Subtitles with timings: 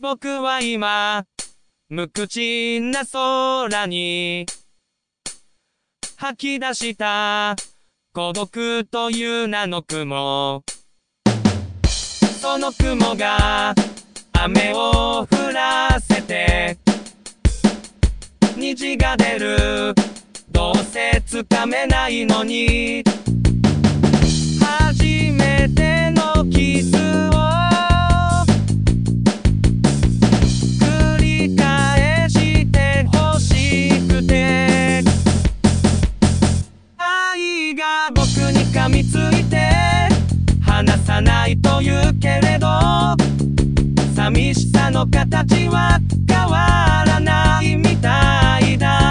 [0.00, 1.24] 僕は今、
[1.88, 4.46] 無口な空に、
[6.16, 7.56] 吐き出した、
[8.14, 10.62] 孤独という名の雲。
[12.40, 13.74] その雲が、
[14.34, 16.78] 雨を降らせて、
[18.56, 19.94] 虹が出る。
[20.50, 23.02] どうせつかめないのに、
[41.78, 42.66] ないと言うけれど
[44.14, 49.07] 寂しさの形は変わらないみたいだ。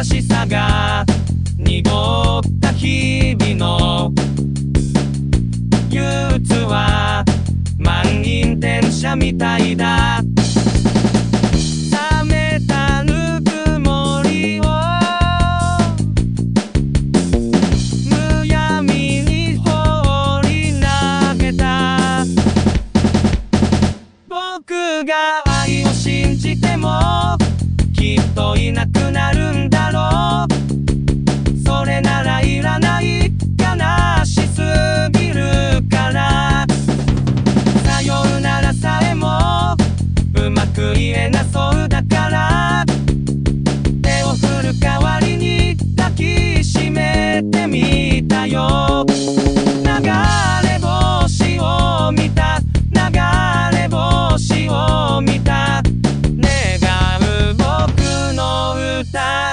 [0.00, 1.04] 優しさが
[1.58, 4.10] 濁った日々の
[5.90, 6.00] 憂
[6.36, 7.22] 鬱は
[7.78, 10.22] 満員電車みたいだ。
[59.12, 59.20] の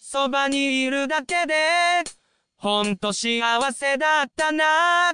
[0.00, 1.54] そばにいるだけで、
[2.56, 3.40] ほんと幸
[3.72, 5.12] せだったな。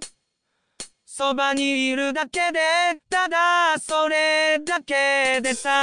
[1.19, 2.61] そばにいるだけで、
[3.11, 5.83] ただそれだけでさ。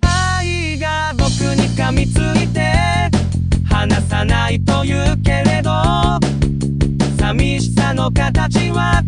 [0.00, 1.24] 愛が僕
[1.56, 2.60] に噛みついて、
[3.68, 5.72] 離さないと言うけれど、
[7.18, 9.02] 寂しさの形は